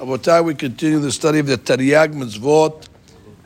[0.00, 2.88] Rabotai, we continue the study of the Tariag Mitzvot,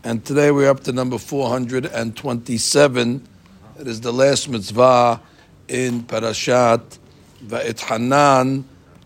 [0.05, 3.29] and today we're up to number 427.
[3.81, 5.21] It is the last mitzvah
[5.67, 7.01] in Parashat
[7.45, 8.65] Va'et Hanan,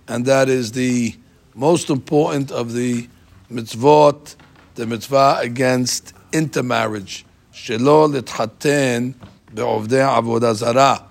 [0.08, 1.16] and that is the
[1.54, 3.08] most important of the
[3.50, 4.36] mitzvot,
[4.74, 7.24] the mitzvah against intermarriage.
[7.54, 9.14] Shelo lithaten
[9.54, 11.02] be'ovdei avodah zarah.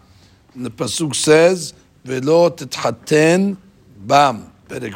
[0.53, 1.73] And the pasuk says,
[2.05, 3.57] "Velo tithaten
[4.05, 4.93] bam." Perek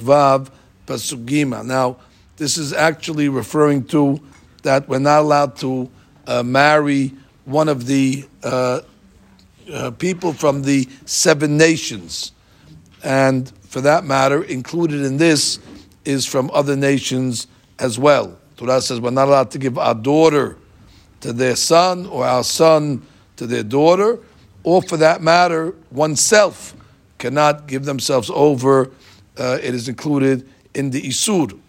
[0.85, 1.65] pasuk Gimmel.
[1.65, 1.97] Now,
[2.37, 4.19] this is actually referring to
[4.63, 5.89] that we're not allowed to
[6.27, 7.13] uh, marry
[7.45, 8.81] one of the uh,
[9.71, 12.31] uh, people from the seven nations,
[13.03, 15.59] and for that matter, included in this
[16.05, 17.47] is from other nations
[17.79, 18.37] as well.
[18.57, 20.57] Torah says we're not allowed to give our daughter
[21.21, 23.01] to their son or our son
[23.37, 24.19] to their daughter,
[24.63, 26.75] or for that matter, oneself
[27.17, 28.91] cannot give themselves over.
[29.37, 31.59] Uh, it is included in the Isur.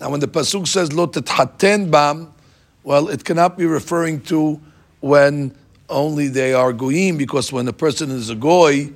[0.00, 2.32] Now, when the Pasuk says, Lo tethaten bam,
[2.82, 4.60] well, it cannot be referring to
[5.00, 5.54] when
[5.88, 8.90] only they are goyim, because when a person is a goy,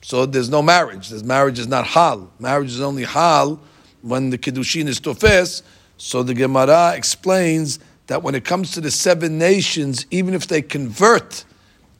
[0.00, 1.10] so there's no marriage.
[1.10, 2.30] There's marriage is not hal.
[2.38, 3.60] Marriage is only hal
[4.02, 5.62] when the kiddushin is tofes.
[5.96, 10.62] So the Gemara explains that when it comes to the seven nations, even if they
[10.62, 11.44] convert,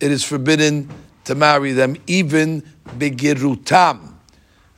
[0.00, 0.88] it is forbidden
[1.24, 2.62] to marry them, even
[2.96, 4.14] begirutam.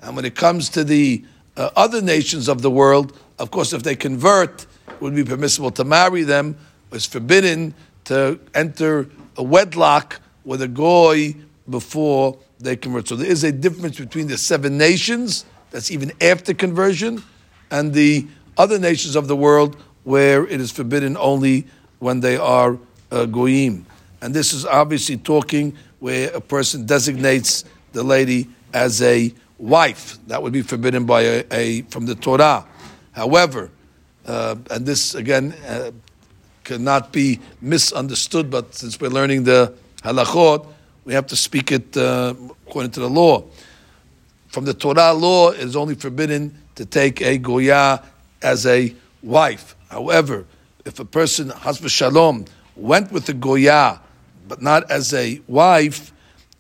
[0.03, 1.25] And when it comes to the
[1.61, 5.71] uh, other nations of the world, of course, if they convert, it would be permissible
[5.73, 6.57] to marry them.
[6.91, 11.35] It's forbidden to enter a wedlock with a goy
[11.69, 13.09] before they convert.
[13.09, 17.23] So there is a difference between the seven nations, that's even after conversion,
[17.71, 21.67] and the other nations of the world where it is forbidden only
[21.99, 22.79] when they are
[23.11, 23.85] uh, goyim.
[24.23, 30.19] And this is obviously talking where a person designates the lady as a wife.
[30.27, 32.67] That would be forbidden by a, a from the Torah.
[33.13, 33.71] However,
[34.27, 35.91] uh, and this again uh,
[36.65, 40.67] cannot be misunderstood, but since we're learning the halachot,
[41.05, 42.35] we have to speak it uh,
[42.67, 43.45] according to the law.
[44.49, 48.03] From the Torah law, it is only forbidden to take a goya
[48.43, 49.77] as a wife.
[49.89, 50.47] However,
[50.85, 52.47] if a person, hasba shalom,
[52.77, 54.01] went with a goya,
[54.49, 56.13] but not as a wife,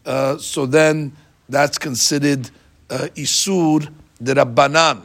[0.06, 1.12] uh, so then
[1.48, 2.50] that's considered
[2.90, 3.90] uh, isur
[4.22, 5.00] de rabbanan.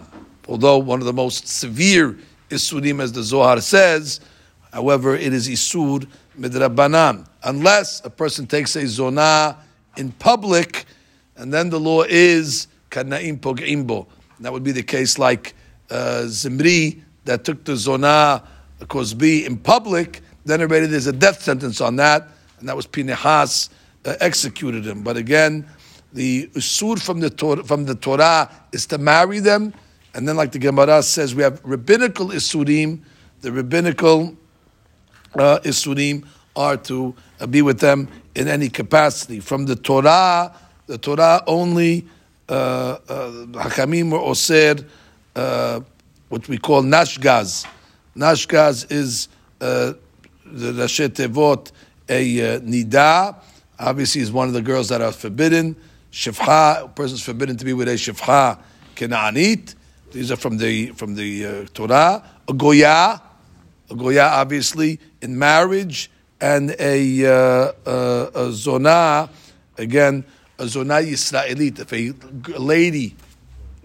[0.47, 2.17] Although one of the most severe
[2.49, 4.19] isurim, as the Zohar says,
[4.73, 6.07] however, it is isur
[6.37, 7.25] midrabanan.
[7.43, 9.57] Unless a person takes a Zonah
[9.97, 10.85] in public,
[11.37, 14.07] and then the law is kanaim pogimbo.
[14.39, 15.53] That would be the case like
[15.89, 18.43] uh, Zimri that took the zona
[18.81, 20.21] Kozbi in public.
[20.45, 22.27] Then already there's a death sentence on that,
[22.59, 23.69] and that was Pinehas
[24.05, 25.01] uh, executed him.
[25.03, 25.65] But again,
[26.15, 29.73] the isur from the Torah, from the Torah is to marry them,
[30.13, 33.01] and then like the Gemara says, we have rabbinical isurim.
[33.41, 34.37] The rabbinical
[35.37, 39.41] uh, isurim are to uh, be with them in any capacity.
[39.41, 40.55] From the Torah,
[40.87, 42.07] the Torah only
[42.47, 42.53] uh,
[43.09, 44.87] uh, hakamim or osir,
[45.35, 45.81] uh,
[46.29, 47.67] what we call nashgaz.
[48.15, 49.27] Nashgaz is
[49.59, 49.91] uh,
[50.45, 51.73] the Rashi Tevot,
[52.07, 53.35] a nida.
[53.77, 55.75] Obviously, is one of the girls that are forbidden.
[56.15, 58.57] Shifha, a person is forbidden to be with a shifha
[58.95, 59.75] kenanit.
[60.13, 62.23] These are from the from the uh, Torah.
[62.47, 63.21] A goya,
[63.89, 66.09] a goya, obviously in marriage,
[66.39, 69.29] and a, uh, uh, a zona,
[69.77, 70.23] again
[70.57, 71.79] a zona Yisraelit.
[71.79, 73.13] If a lady,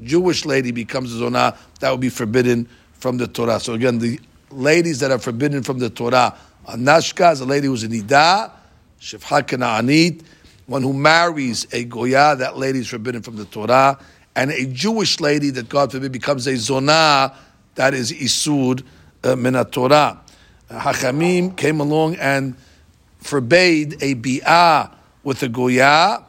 [0.01, 3.59] Jewish lady, becomes a zona, that would be forbidden from the Torah.
[3.59, 4.21] So again, the
[4.53, 8.53] ladies that are forbidden from the Torah are Nashka, is a lady who's a Nida,
[9.01, 10.23] Shifha Kana'anit,
[10.71, 13.99] one who marries a Goya, that lady is forbidden from the Torah,
[14.37, 17.35] and a Jewish lady that God forbid becomes a Zonah,
[17.75, 18.81] that is Isur
[19.25, 20.21] uh, Minat Torah.
[20.71, 22.55] Hachamim came along and
[23.19, 24.95] forbade a bi'ah
[25.25, 26.25] with a Goya,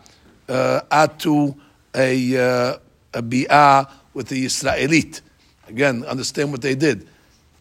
[0.49, 1.55] uh, atu
[1.93, 2.77] a, uh,
[3.13, 5.21] a bi'ah with the Israelite.
[5.67, 7.07] Again, understand what they did.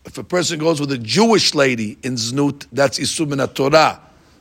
[0.06, 4.00] If a person goes with a Jewish lady in Znut, that's Isur min Torah.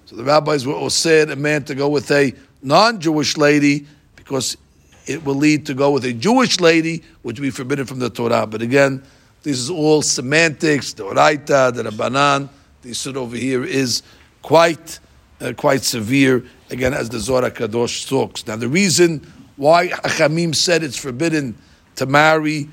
[0.10, 2.34] So the rabbis were said a man to go with a
[2.64, 3.86] non-Jewish lady
[4.16, 4.58] because
[5.06, 8.10] it will lead to go with a Jewish lady, which will be forbidden from the
[8.10, 8.48] Torah.
[8.48, 9.04] But again,
[9.44, 12.50] this is all semantics, the Oraita, the Rabbanan.
[12.82, 14.02] The Isur over here is
[14.42, 14.98] quite,
[15.42, 18.48] uh, quite severe, again, as the Zohar Kadosh talks.
[18.48, 21.56] Now, the reason why Achamim said it's forbidden
[21.98, 22.68] to marry,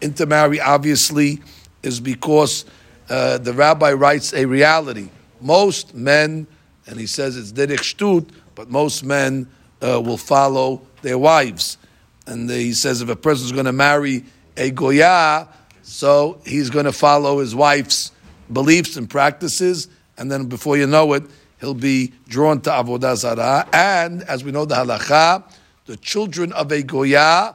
[0.00, 1.42] intermarry, obviously,
[1.82, 2.64] is because
[3.10, 5.10] uh, the rabbi writes a reality.
[5.42, 6.46] Most men,
[6.86, 9.48] and he says it's derech shtut, but most men
[9.80, 11.78] uh, will follow their wives.
[12.26, 14.24] And he says if a person is going to marry
[14.56, 15.48] a goya,
[15.82, 18.12] so he's going to follow his wife's
[18.52, 19.88] beliefs and practices,
[20.18, 21.24] and then before you know it,
[21.60, 23.68] he'll be drawn to avodah zarah.
[23.72, 25.44] And as we know the halacha,
[25.86, 27.54] the children of a goya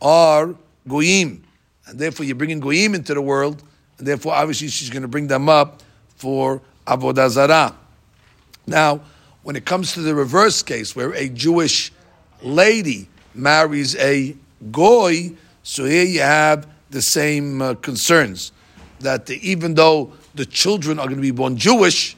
[0.00, 0.54] are
[0.88, 1.44] goyim,
[1.86, 3.62] and therefore you're bringing goyim into the world,
[3.98, 5.82] and therefore obviously she's going to bring them up
[6.16, 7.76] for avodah zarah.
[8.68, 9.00] Now,
[9.42, 11.90] when it comes to the reverse case, where a Jewish
[12.42, 14.36] lady marries a
[14.70, 15.32] goy,
[15.62, 18.52] so here you have the same uh, concerns
[19.00, 22.16] that even though the children are going to be born Jewish,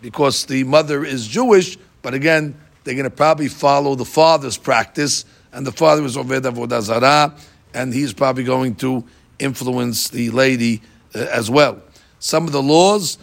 [0.00, 5.24] because the mother is Jewish, but again, they're going to probably follow the father's practice,
[5.52, 7.38] and the father is Oved Avodah
[7.74, 9.04] and he's probably going to
[9.38, 10.82] influence the lady
[11.14, 11.80] uh, as well.
[12.18, 13.18] Some of the laws,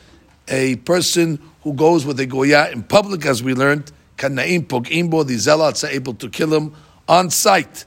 [0.48, 5.38] a person who goes with a goya in public, as we learned, kanaim pogimbo, the
[5.38, 6.74] zealots are able to kill him
[7.08, 7.86] on sight.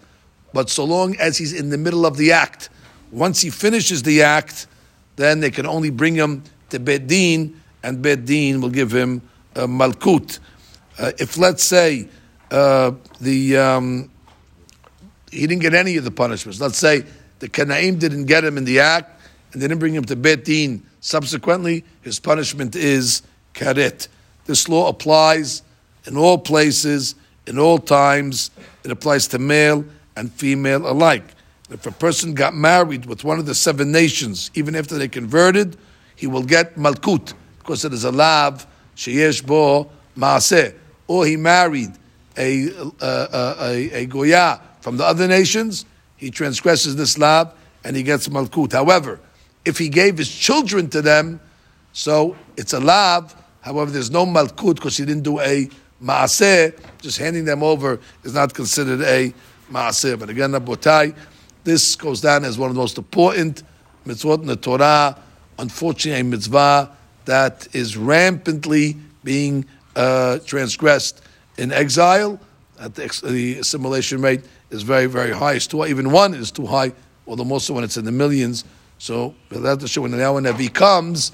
[0.53, 2.69] But so long as he's in the middle of the act,
[3.11, 4.67] once he finishes the act,
[5.17, 9.23] then they can only bring him to Beit Din, and Beit Din will give him
[9.55, 10.39] a malkut.
[10.99, 12.09] Uh, if let's say
[12.51, 14.11] uh, the um,
[15.31, 17.05] he didn't get any of the punishments, let's say
[17.39, 19.21] the Kanaim didn't get him in the act,
[19.53, 20.83] and they didn't bring him to Beit Din.
[21.01, 23.23] Subsequently, his punishment is
[23.55, 24.09] karet.
[24.47, 25.63] This law applies
[26.07, 27.15] in all places,
[27.47, 28.51] in all times.
[28.85, 29.85] It applies to male
[30.17, 31.25] and female alike.
[31.71, 35.77] If a person got married with one of the seven nations, even after they converted,
[36.17, 38.67] he will get malkut because it is a lav
[38.97, 40.75] sheyesh bo maaseh.
[41.07, 41.93] Or he married
[42.37, 42.69] a,
[43.01, 48.29] a, a, a goya from the other nations, he transgresses this lav and he gets
[48.29, 48.73] malkut.
[48.73, 49.21] However,
[49.65, 51.41] if he gave his children to them,
[51.93, 53.35] so it's a lav.
[53.63, 55.69] However, there's no malkut because he didn't do a
[56.03, 56.79] maaseh.
[57.01, 59.33] Just handing them over is not considered a
[59.71, 60.19] maaseh.
[60.19, 61.15] But again, Rabotai,
[61.65, 63.63] this goes down as one of the most important
[64.07, 65.17] mitzvot in the Torah.
[65.59, 66.91] Unfortunately, a mitzvah
[67.25, 69.65] that is rampantly being
[69.95, 71.23] uh, transgressed
[71.57, 72.41] in exile.
[72.81, 75.55] At the, the, assimilation rate is very, very high.
[75.55, 76.93] It's too, even one is too high,
[77.29, 78.65] although most of when it's in the millions.
[78.99, 81.33] So that to show when now when Navi comes,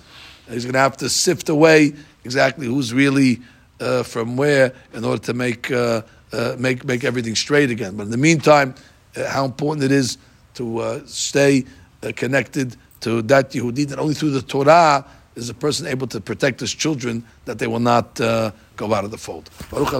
[0.55, 3.41] he's going to have to sift away exactly who's really
[3.81, 6.03] uh, from where in order to make uh,
[6.33, 7.97] uh, make make everything straight again.
[7.97, 8.75] But in the meantime,
[9.17, 10.19] uh, how important it is
[10.55, 11.65] to uh, stay
[12.03, 15.05] uh, connected to that Yehudi, that only through the Torah
[15.37, 18.53] is a person able to protect his children that they will not go
[18.93, 19.49] out of the fold.
[19.71, 19.95] Baruch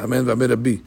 [0.00, 0.82] Amen